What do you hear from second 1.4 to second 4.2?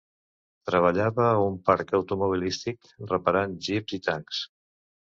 un parc automobilístic reparant jeeps i